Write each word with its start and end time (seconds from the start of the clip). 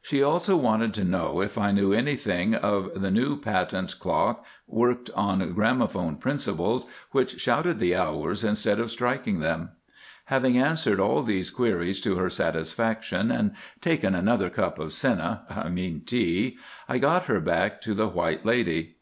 She 0.00 0.22
also 0.22 0.56
wanted 0.56 0.94
to 0.94 1.02
know 1.02 1.40
if 1.40 1.58
I 1.58 1.72
knew 1.72 1.92
anything 1.92 2.54
of 2.54 2.92
the 3.00 3.10
new 3.10 3.36
patent 3.36 3.98
clock 3.98 4.44
worked 4.68 5.10
on 5.16 5.52
gramophone 5.54 6.18
principles 6.18 6.86
which 7.10 7.40
shouted 7.40 7.80
the 7.80 7.96
hours 7.96 8.44
instead 8.44 8.78
of 8.78 8.92
striking 8.92 9.40
them. 9.40 9.70
Having 10.26 10.56
answered 10.56 11.00
all 11.00 11.24
these 11.24 11.50
queries 11.50 12.00
to 12.02 12.14
her 12.14 12.30
satisfaction, 12.30 13.32
and 13.32 13.54
taken 13.80 14.14
another 14.14 14.50
cup 14.50 14.78
of 14.78 14.92
senna—I 14.92 15.68
mean 15.68 16.02
tea—I 16.06 16.98
got 16.98 17.24
her 17.24 17.40
back 17.40 17.80
to 17.80 17.92
the 17.92 18.06
White 18.06 18.46
Lady. 18.46 18.98